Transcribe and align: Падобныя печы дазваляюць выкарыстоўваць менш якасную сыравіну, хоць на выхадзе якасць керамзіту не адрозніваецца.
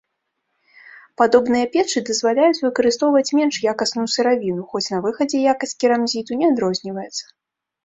Падобныя 1.21 1.65
печы 1.75 1.99
дазваляюць 2.07 2.63
выкарыстоўваць 2.67 3.33
менш 3.41 3.55
якасную 3.75 4.07
сыравіну, 4.15 4.67
хоць 4.73 4.83
на 4.97 5.05
выхадзе 5.07 5.45
якасць 5.53 5.77
керамзіту 5.85 6.31
не 6.43 6.53
адрозніваецца. 6.53 7.25